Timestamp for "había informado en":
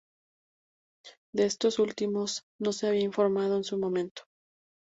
2.87-3.63